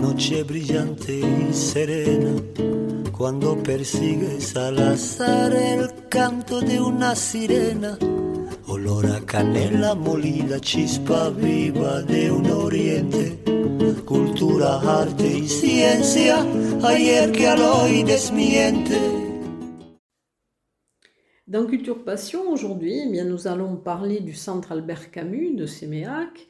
[0.00, 2.40] Noche brillante y serena,
[3.10, 7.98] cuando persigues al azar el canto de una sirena,
[8.68, 13.42] olor a canela molida, chispa viva de un oriente,
[14.04, 16.46] cultura, arte y ciencia,
[16.84, 18.96] ayer que al hoy desmiente.
[21.44, 26.46] Dans Culture Passion, aujourd'hui, eh nous allons parler du centre Albert Camus de Séméac,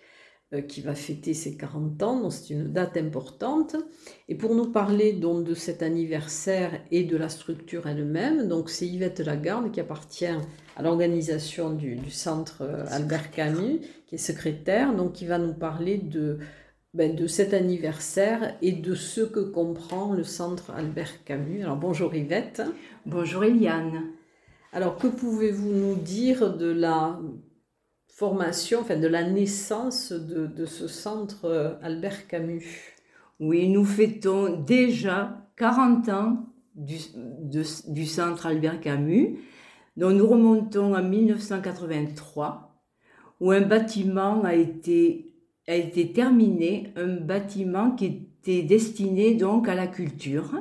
[0.66, 3.77] qui va fêter ses 40 ans, donc c'est une date importante.
[4.28, 8.86] Et pour nous parler donc de cet anniversaire et de la structure elle-même, donc c'est
[8.86, 15.12] Yvette Lagarde qui appartient à l'organisation du, centre euh, Albert Camus, qui est secrétaire, donc
[15.12, 16.38] qui va nous parler de,
[16.94, 21.62] ben, de cet anniversaire et de ce que comprend le centre Albert Camus.
[21.62, 22.62] Alors bonjour Yvette.
[23.04, 24.04] Bonjour Eliane.
[24.72, 27.20] Alors que pouvez-vous nous dire de la
[28.19, 32.66] formation, enfin de la naissance de, ce centre euh, Albert Camus.
[33.38, 36.97] Oui, nous fêtons déjà 40 ans du,
[37.86, 39.38] du centre Albert Camus,
[39.97, 42.75] dont nous remontons à 1983,
[43.38, 45.32] où un bâtiment a été,
[45.69, 48.06] a été terminé, un bâtiment qui
[48.42, 50.60] était destiné donc à la culture.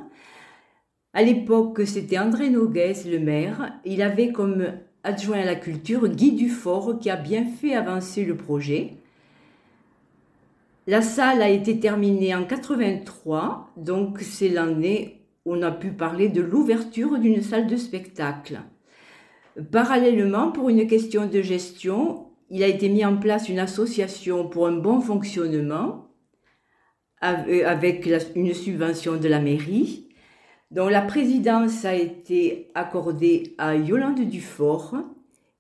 [1.12, 3.80] À l'époque, c'était André Noguès, le maire.
[3.84, 4.64] Il avait comme
[5.08, 8.96] adjoint à la culture, Guy Dufort, qui a bien fait avancer le projet.
[10.86, 16.28] La salle a été terminée en 83, donc c'est l'année où on a pu parler
[16.28, 18.60] de l'ouverture d'une salle de spectacle.
[19.72, 24.68] Parallèlement, pour une question de gestion, il a été mis en place une association pour
[24.68, 26.06] un bon fonctionnement
[27.22, 30.07] avec une subvention de la mairie
[30.72, 34.96] dont la présidence a été accordée à Yolande Dufort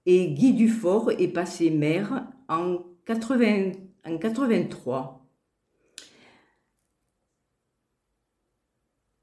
[0.05, 3.71] et Guy Dufort est passé maire en, 80,
[4.05, 5.25] en 83.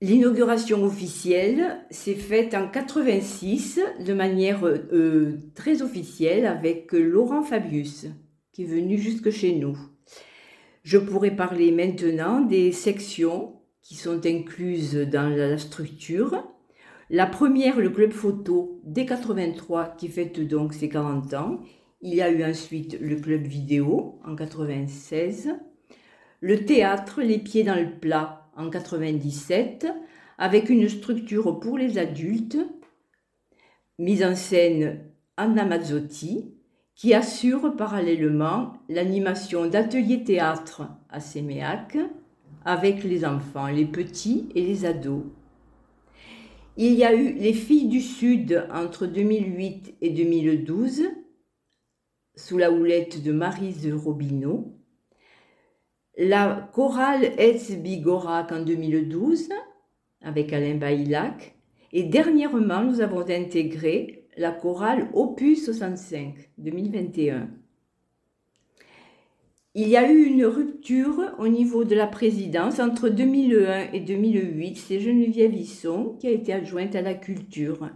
[0.00, 8.06] L'inauguration officielle s'est faite en 86 de manière euh, très officielle avec Laurent Fabius
[8.54, 9.76] qui est venu jusque chez nous.
[10.84, 13.53] Je pourrais parler maintenant des sections
[13.84, 16.42] qui sont incluses dans la structure.
[17.10, 21.60] La première, le club photo dès 83 qui fête donc ses 40 ans.
[22.00, 25.50] Il y a eu ensuite le club vidéo en 96.
[26.40, 29.86] Le théâtre, les pieds dans le plat en 97
[30.38, 32.58] avec une structure pour les adultes.
[33.98, 35.04] Mise en scène
[35.36, 36.54] Anna Mazzotti
[36.94, 41.98] qui assure parallèlement l'animation d'ateliers théâtre à Séméac
[42.64, 45.24] avec les enfants, les petits et les ados.
[46.76, 51.04] Il y a eu les filles du Sud entre 2008 et 2012,
[52.34, 54.74] sous la houlette de Marise Robineau.
[56.16, 59.50] La chorale Etz Bigorak en 2012,
[60.20, 61.54] avec Alain Baïlac.
[61.92, 67.50] Et dernièrement, nous avons intégré la chorale Opus 65 2021.
[69.76, 74.76] Il y a eu une rupture au niveau de la présidence entre 2001 et 2008.
[74.76, 77.90] C'est Geneviève Isson qui a été adjointe à la culture.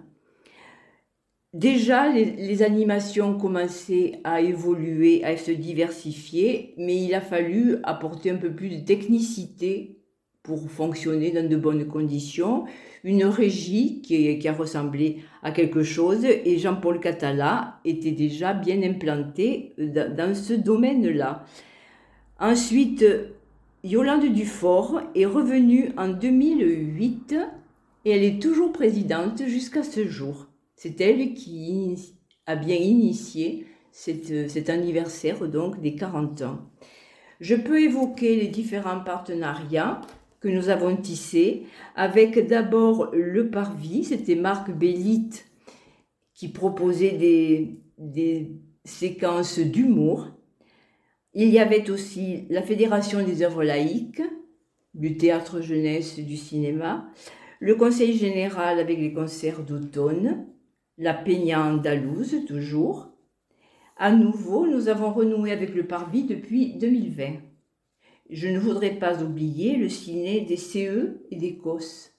[1.54, 8.36] Déjà, les, animations commençaient à évoluer, à se diversifier, mais il a fallu apporter un
[8.36, 10.00] peu plus de technicité
[10.42, 12.64] pour fonctionner dans de bonnes conditions.
[13.04, 18.82] Une régie qui, qui a ressemblé à quelque chose et Jean-Paul Catala était déjà bien
[18.82, 21.44] implanté dans ce domaine-là.
[22.40, 23.04] Ensuite,
[23.82, 27.34] Yolande Dufort est revenue en 2008
[28.04, 30.46] et elle est toujours présidente jusqu'à ce jour.
[30.76, 32.14] C'est elle qui
[32.46, 36.60] a bien initié cet anniversaire donc des 40 ans.
[37.40, 40.00] Je peux évoquer les différents partenariats
[40.38, 41.64] que nous avons tissés
[41.96, 45.30] avec d'abord le Parvis, c'était Marc Bellit
[46.34, 48.52] qui proposait des, des
[48.84, 50.28] séquences d'humour
[51.34, 54.22] il y avait aussi la Fédération des œuvres laïques,
[54.94, 57.10] du théâtre jeunesse du cinéma,
[57.60, 60.46] le conseil général avec les concerts d'automne,
[60.96, 63.10] la Peña andalouse toujours.
[63.96, 67.40] À nouveau, nous avons renoué avec le Parvis depuis 2020.
[68.30, 72.17] Je ne voudrais pas oublier le ciné des CE et des COS.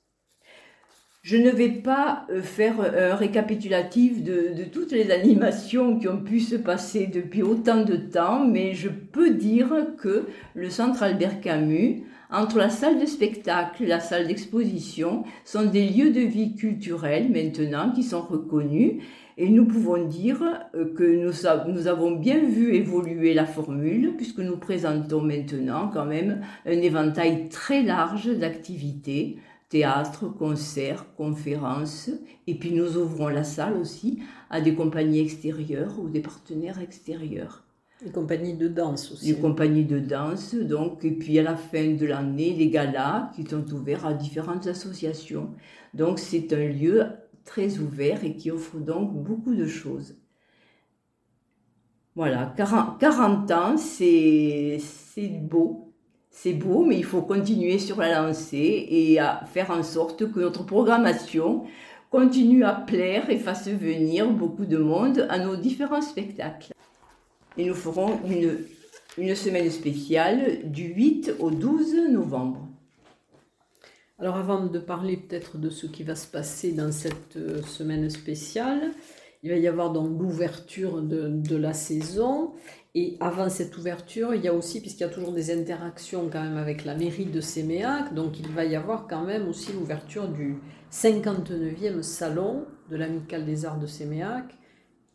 [1.29, 6.39] Je ne vais pas euh, faire un récapitulatif de, toutes les animations qui ont pu
[6.39, 9.69] se passer depuis autant de temps, mais je peux dire
[10.01, 15.65] que le Centre Albert Camus, entre la salle de spectacle et la salle d'exposition, sont
[15.65, 18.93] des lieux de vie culturels maintenant qui sont reconnus.
[19.37, 20.41] Et nous pouvons dire
[20.73, 26.41] euh, que nous, avons bien vu évoluer la formule puisque nous présentons maintenant quand même
[26.65, 29.37] un éventail très large d'activités
[29.69, 32.09] théâtre, concerts, conférences,
[32.47, 34.19] et puis nous ouvrons la salle aussi
[34.49, 37.63] à des compagnies extérieures ou des partenaires extérieurs.
[38.03, 39.33] Des compagnies de danse aussi.
[39.33, 43.43] Des compagnies de danse, donc, et puis à la fin de l'année, les galas qui
[43.43, 45.51] sont ouverts à différentes associations.
[45.93, 47.05] Donc c'est un lieu
[47.45, 50.15] très ouvert et qui offre donc beaucoup de choses.
[52.15, 54.79] Voilà, 40, 40 ans, c'est
[55.41, 55.88] beau,
[56.41, 60.39] c'est beau, mais il faut continuer sur la lancée et à faire en sorte que
[60.39, 61.65] notre programmation
[62.09, 66.71] continue à plaire et fasse venir beaucoup de monde à nos différents spectacles.
[67.57, 68.57] Et nous ferons une,
[69.17, 72.65] une semaine spéciale du 8 au 12 novembre.
[74.17, 78.09] Alors avant de parler peut-être de ce qui va se passer dans cette euh, semaine
[78.09, 78.91] spéciale,
[79.43, 82.53] il va y avoir donc l'ouverture de, de, la saison
[82.95, 86.41] et avant cette ouverture, il y a aussi, puisqu'il y a toujours des interactions quand
[86.41, 90.27] même avec la mairie de Séméac, donc il va y avoir quand même aussi l'ouverture
[90.27, 90.57] du
[90.91, 94.55] 59e salon de l'Amicale des Arts de Séméac.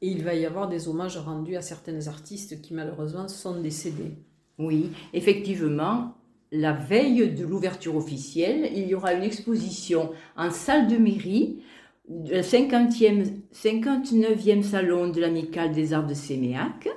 [0.03, 4.13] Et il va y avoir des hommages rendus à certains artistes qui malheureusement sont décédés.
[4.59, 6.15] Oui, effectivement,
[6.53, 11.63] la veille de l'ouverture officielle, il y aura une exposition en salle de mairie
[12.09, 16.89] le 50e, 59e salon de l'Amicale des Arts de Séméac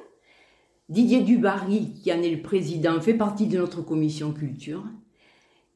[0.89, 4.83] Didier Dubarry, qui en est le président, fait partie de notre commission culture.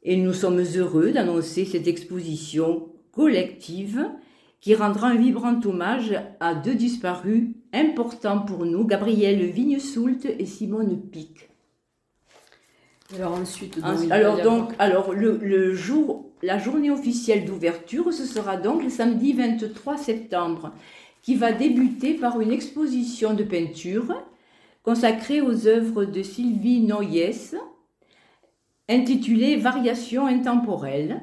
[0.04, 4.08] Et nous sommes heureux d'annoncer cette exposition collective
[4.62, 11.02] qui rendra un vibrant hommage à deux disparus importants pour nous, Gabriel Vignesoult et Simone
[11.10, 11.50] Pic.
[13.14, 13.78] Alors ensuite,
[14.10, 19.34] alors donc, alors le, le, jour, la journée officielle d'ouverture, ce sera donc le samedi
[19.34, 20.72] 23 septembre,
[21.22, 24.14] qui va débuter par une exposition de peinture
[24.84, 27.56] consacré aux œuvres de Sylvie Noyes,
[28.90, 31.22] intitulée Variations intemporelles.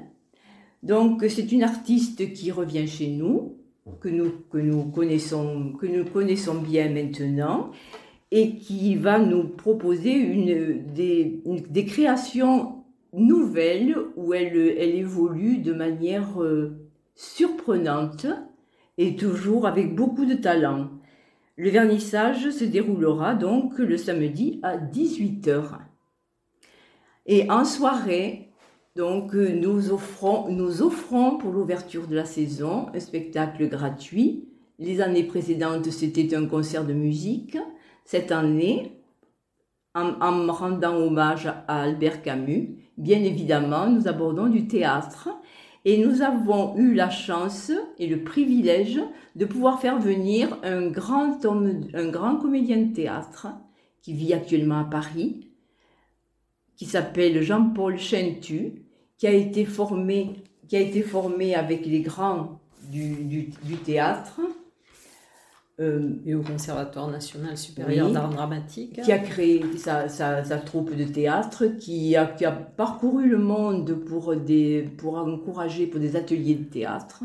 [0.85, 3.57] Donc, c'est une artiste qui revient chez nous,
[4.01, 7.71] que nous, que nous, connaissons, que nous connaissons bien maintenant,
[8.31, 12.78] et qui va nous proposer une, des, des créations
[13.19, 18.27] nouvelles où elle, évolue de manière euh, surprenante
[18.97, 20.91] et toujours avec beaucoup de talent.
[21.57, 25.79] Le vernissage se déroulera donc le samedi à 18h.
[27.27, 28.49] Et en soirée,
[28.97, 34.49] donc nous offrons pour l'ouverture de la saison un spectacle gratuit.
[34.79, 37.59] Les années précédentes, c'était un concert de musique.
[38.05, 38.98] Cette année,
[40.03, 45.29] en, en rendant hommage à Albert Camus, bien évidemment, nous abordons du théâtre
[45.85, 49.01] et nous avons eu la chance et le privilège
[49.37, 51.39] de pouvoir faire venir un grand
[51.95, 53.49] un grand comédien de théâtre
[54.03, 55.49] qui vit actuellement à Paris,
[56.77, 58.83] qui s'appelle Jean-Paul Chentu,
[59.17, 64.41] qui a été formé, qui a été formé avec les grands du, du théâtre
[65.81, 69.01] euh, et au Conservatoire national supérieur d'art dramatique.
[69.01, 73.39] Qui a créé sa, sa, sa, troupe de théâtre, qui a, qui a parcouru le
[73.39, 77.23] monde pour, des, pour encourager pour des ateliers de théâtre.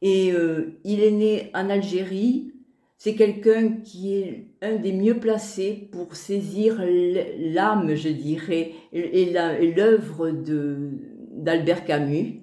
[0.00, 2.52] Et euh, il est né en Algérie.
[2.98, 9.32] C'est quelqu'un qui est un des mieux placés pour saisir l'âme, je dirais, et
[9.74, 12.41] l'œuvre d'Albert Camus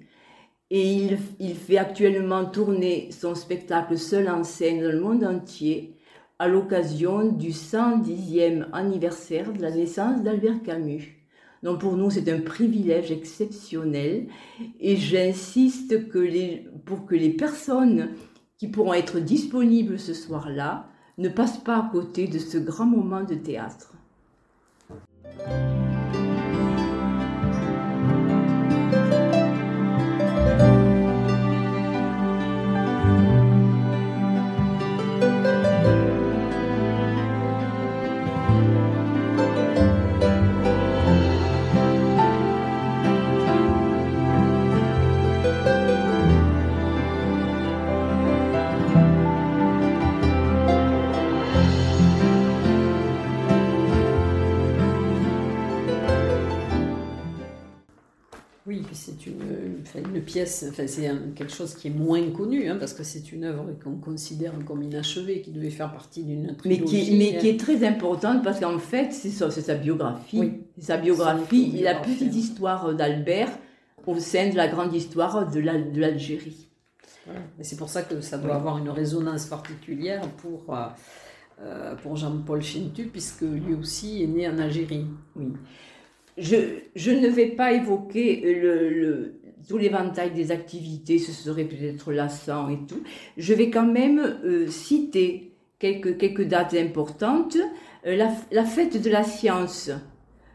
[0.70, 5.96] et il, fait actuellement tourner son spectacle seul en scène dans le monde entier
[6.38, 11.16] à l'occasion du 110e anniversaire de la naissance d'Albert Camus.
[11.62, 14.28] Donc pour nous, c'est un privilège exceptionnel
[14.80, 16.08] et j'insiste
[16.84, 18.10] pour que les personnes
[18.56, 20.86] qui pourront être disponibles ce soir-là
[21.18, 23.94] ne passent pas à côté de ce grand moment de théâtre.
[60.24, 63.66] Pièce, enfin, c'est quelque chose qui est moins connu, hein, parce que c'est une œuvre
[63.82, 66.80] qu'on considère comme inachevée, qui devait faire partie d'une trilogie.
[66.80, 70.52] Mais qui, mais qui est très importante, parce qu'en fait, c'est sa, biographie.
[70.78, 73.50] Sa biographie, la petite histoire d'Albert
[74.06, 76.68] au sein de la grande histoire de l'Algérie.
[77.60, 80.86] C'est pour ça que ça doit avoir une résonance particulière pour, euh,
[81.62, 85.06] euh, pour Jean-Paul Chintu, puisque lui aussi est né en Algérie.
[85.36, 85.52] Oui.
[86.38, 86.56] Je,
[86.96, 92.68] je ne vais pas évoquer le, le, tout l'éventail des activités, ce serait peut-être lassant
[92.68, 93.02] et tout.
[93.36, 97.56] Je vais quand même euh, citer quelques, quelques dates importantes.
[98.04, 99.90] la, la fête de la science,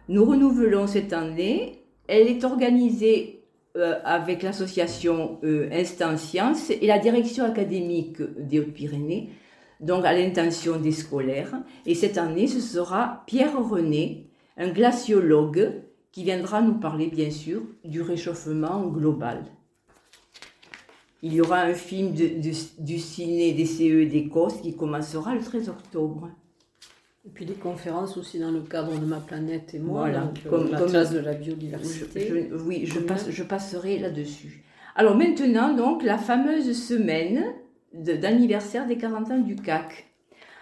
[0.08, 1.84] nous renouvelons cette année.
[2.08, 3.36] Elle est organisée
[3.78, 9.32] euh, avec l'association euh, Instant Science et la direction académique des Hautes-Pyrénées,
[9.82, 11.54] donc à l'intention des scolaires.
[11.86, 15.74] Et cette année, ce sera Pierre René, un glaciologue,
[16.16, 19.44] qui viendra nous parler, bien sûr, du réchauffement global.
[21.22, 26.30] Il y aura un film du ciné des CE d'Écosse qui commencera le 13 octobre.
[27.26, 30.50] Et puis des conférences aussi dans le cadre de ma planète et moi, voilà, euh,
[30.50, 32.50] comme, la classe de la biodiversité.
[32.66, 34.64] oui, je, passe, je passerai là-dessus.
[34.96, 37.44] Alors maintenant, donc, la fameuse semaine
[37.94, 40.08] d'anniversaire des 40 ans du CAC,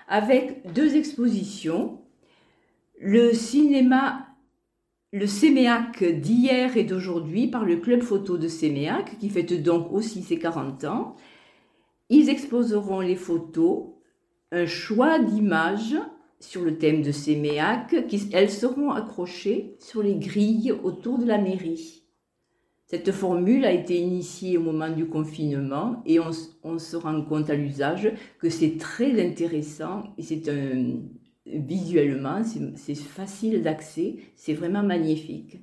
[0.07, 2.00] avec deux expositions.
[3.00, 4.33] Le cinéma,
[5.13, 10.24] le Séméac d'hier et d'aujourd'hui par le club photo de Séméac, qui fête donc aussi
[10.24, 11.15] ses 40 ans.
[12.10, 13.89] Ils exposeront les photos,
[14.51, 15.96] un choix d'images
[16.39, 17.96] sur le thème de ces méacs,
[18.34, 22.03] elles seront accrochées sur les grilles autour de la mairie.
[22.88, 26.32] Cette formule a été initiée au moment du confinement et on,
[26.79, 30.98] se rend compte à l'usage que c'est très intéressant et c'est un,
[31.46, 32.42] visuellement,
[32.76, 35.60] c'est facile d'accès, c'est vraiment magnifique.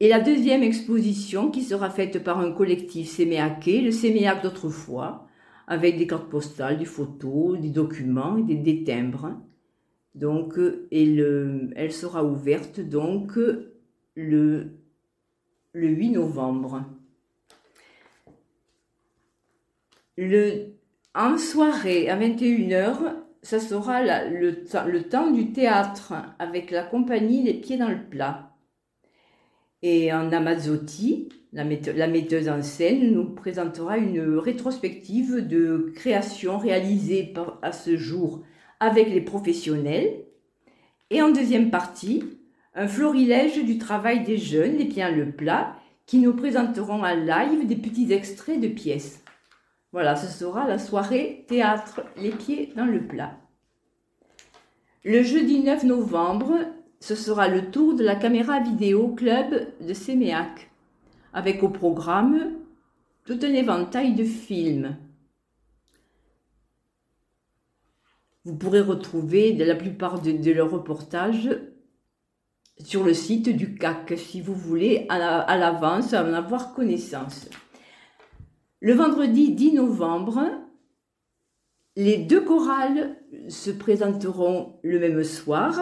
[0.00, 5.26] Et la deuxième exposition qui sera faite par un collectif séméaqué, le séméac d'autrefois,
[5.66, 9.36] avec des cartes postales, des photos, des documents et des, timbres.
[10.14, 10.58] Donc,
[10.90, 11.16] et
[11.76, 13.38] elle sera ouverte donc
[14.14, 14.78] le,
[15.74, 16.86] le 8 novembre.
[20.16, 20.72] Le,
[21.14, 27.78] en soirée, à 21h, ça sera le, temps du théâtre avec la compagnie Les Pieds
[27.78, 28.54] dans le Plat.
[29.82, 37.32] Et en Amazotti, la, metteuse en scène nous présentera une rétrospective de créations réalisées
[37.62, 38.42] à ce jour
[38.78, 40.24] avec les professionnels.
[41.08, 42.24] Et en deuxième partie,
[42.74, 45.74] un florilège du travail des jeunes, les pieds le plat,
[46.06, 49.19] qui nous présenteront en live des petits extraits de pièces.
[49.92, 53.36] Voilà, ce sera la soirée théâtre Les pieds dans le plat.
[55.02, 56.58] Le jeudi 9 novembre,
[57.00, 60.70] ce sera le tour de la caméra vidéo club de Séméac
[61.32, 62.52] avec au programme
[63.24, 64.96] tout un éventail de films.
[68.44, 71.50] Vous pourrez retrouver la plupart de, leurs reportages
[72.78, 77.48] sur le site du CAC si vous voulez à l'avance en avoir connaissance.
[78.82, 80.40] Le vendredi 10 novembre,
[81.96, 83.16] les deux chorales
[83.50, 85.78] se présenteront le même soir.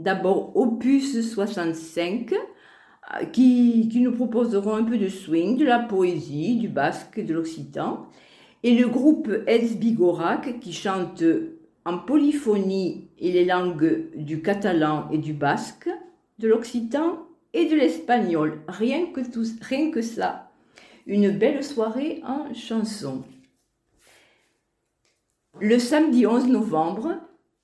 [0.00, 2.34] D'abord Opus 65
[3.32, 8.08] qui, nous proposeront un peu de swing, de la poésie, du basque, de l'occitan.
[8.64, 11.22] Et le groupe Els Bigorac qui chante
[11.84, 15.88] en polyphonie et les langues du catalan et du basque,
[16.40, 17.20] de l'occitan
[17.52, 18.62] et de l'espagnol.
[18.66, 20.45] Rien que ça.
[21.06, 23.22] Une belle soirée en chanson.
[25.60, 27.14] Le samedi 11 novembre,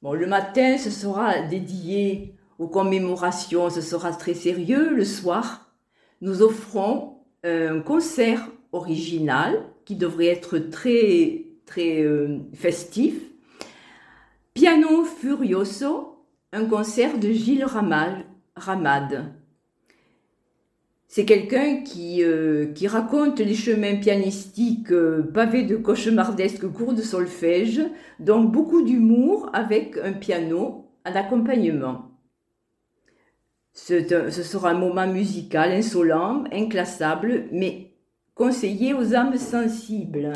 [0.00, 4.94] bon, le matin, ce sera dédié aux commémorations, ce sera très sérieux.
[4.94, 5.72] Le soir,
[6.20, 13.14] nous offrons un concert original qui devrait être très, très euh, festif.
[14.54, 19.34] Piano Furioso, un concert de Gilles Ramad.
[21.14, 27.02] C'est quelqu'un qui, euh, qui raconte les chemins pianistiques euh, pavés de cauchemardesques cours de
[27.02, 27.82] solfège,
[28.18, 32.12] donc beaucoup d'humour avec un piano en accompagnement.
[33.74, 37.92] Ce, sera un moment musical insolent, inclassable, mais
[38.34, 40.32] conseillé aux âmes sensibles.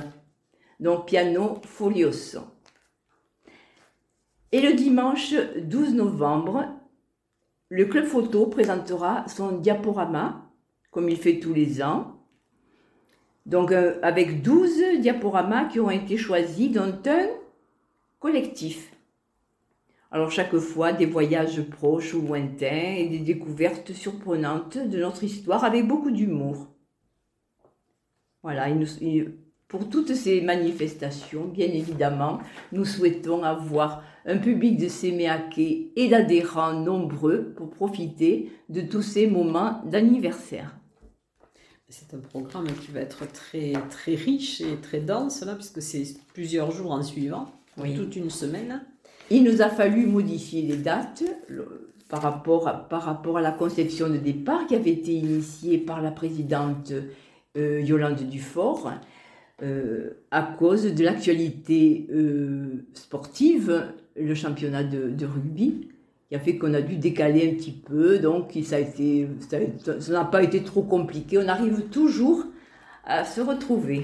[0.78, 2.40] Donc piano folioso.
[4.52, 6.66] Et le dimanche 12 novembre,
[7.70, 10.45] le club photo présentera son diaporama,
[10.90, 12.16] comme il fait tous les ans.
[13.44, 17.28] Donc euh, avec 12 diaporamas qui ont été choisis, dont un
[18.18, 18.92] collectif.
[20.10, 25.64] Alors chaque fois, des voyages proches ou lointains et des découvertes surprenantes de notre histoire
[25.64, 26.68] avec beaucoup d'humour.
[28.42, 28.68] Voilà,
[29.68, 32.38] pour toutes ces manifestations, bien évidemment,
[32.72, 39.26] nous souhaitons avoir un public de Séméaké et d'adhérents nombreux pour profiter de tous ces
[39.26, 40.76] moments d'anniversaire.
[41.88, 46.04] C'est un programme qui va être très, très riche et très dense, là, puisque c'est
[46.34, 47.46] plusieurs jours en suivant,
[47.94, 48.84] toute une semaine.
[49.30, 51.22] Il nous a fallu modifier les dates
[52.08, 56.02] par, rapport à, par rapport à la conception de départ qui avait été initiée par
[56.02, 56.92] la présidente
[57.56, 58.92] euh, Yolande Dufort.
[59.62, 65.88] Euh, à cause de l'actualité euh, sportive, le championnat de, rugby,
[66.28, 68.78] qui a fait qu'on a dû décaler un petit peu, donc ça
[70.12, 71.38] n'a pas été trop compliqué.
[71.38, 72.44] On arrive toujours
[73.04, 74.02] à se retrouver.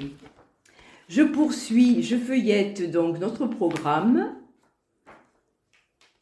[1.08, 4.34] Je poursuis, je feuillette donc notre programme.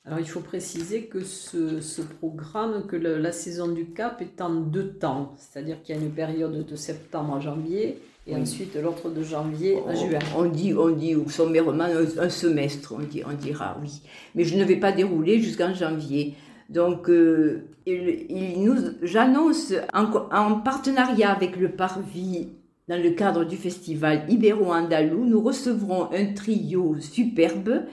[0.05, 4.95] Alors il faut préciser que ce, programme, que la saison du Cap est en deux
[4.95, 9.23] temps, c'est-à-dire qu'il y a une période de septembre à janvier et ensuite l'autre de
[9.23, 10.19] janvier à juin.
[10.37, 11.87] On dit, on dit sommairement
[12.19, 14.03] un, semestre, on, dit, on dira oui.
[14.35, 16.35] Mais je ne vais pas dérouler jusqu'en janvier.
[16.69, 22.49] Donc, euh, il, nous, j'annonce en, partenariat avec le Parvis,
[22.89, 27.85] dans le cadre du festival Ibéro-Andalou, nous recevrons un trio superbe,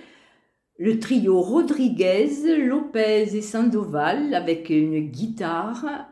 [0.79, 6.07] le trio Rodriguez, Lopez et Sandoval, avec une guitare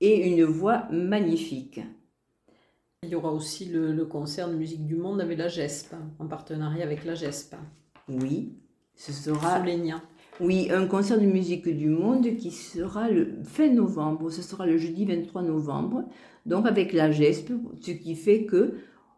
[0.00, 1.80] et une voix magnifique.
[3.02, 6.84] Il y aura aussi le, concert de musique du monde avec la GESP, en partenariat
[6.84, 7.54] avec la GESP.
[8.08, 8.52] Oui,
[8.94, 9.58] ce sera.
[9.58, 10.02] Soulénia.
[10.38, 14.28] Oui, un concert de musique du monde qui sera le fin novembre.
[14.28, 16.04] Ce sera le jeudi 23 novembre.
[16.44, 18.74] Donc avec la GESP, ce qui fait que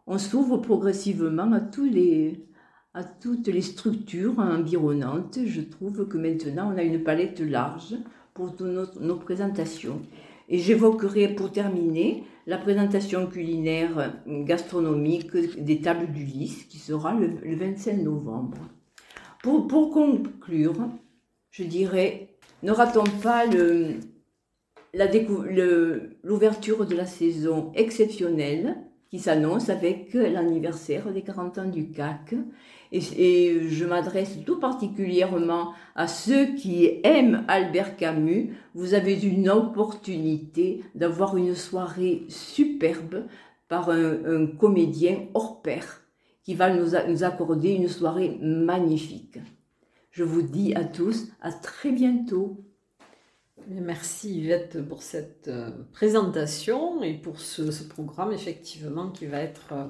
[0.07, 2.45] on s'ouvre progressivement à tous les
[2.93, 5.39] à toutes les structures environnantes.
[5.45, 7.97] Je trouve que maintenant on a une palette large
[8.33, 10.01] pour toutes nos présentations.
[10.49, 17.39] Et j'évoquerai pour terminer la présentation culinaire gastronomique des tables du lys qui sera le,
[17.55, 18.57] 25 novembre.
[19.41, 20.89] Pour, pour conclure,
[21.51, 22.29] je dirais,
[22.61, 23.45] ne ratons pas
[26.23, 28.77] l'ouverture de la saison exceptionnelle
[29.09, 32.33] qui s'annonce avec l'anniversaire des 40 ans du CAC
[32.93, 38.55] et, je m'adresse tout particulièrement à ceux qui aiment Albert Camus.
[38.75, 43.25] Vous avez une opportunité d'avoir une soirée superbe
[43.67, 46.01] par un, comédien hors pair
[46.43, 49.39] qui va nous, nous accorder une soirée magnifique.
[50.11, 52.63] Je vous dis à tous à très bientôt.
[53.67, 59.87] Merci Yvette pour cette euh, présentation et pour ce, programme effectivement qui va être euh,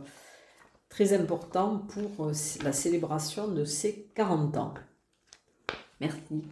[0.93, 4.73] très important pour euh, la célébration de ses 40 ans.
[5.99, 6.43] Merci.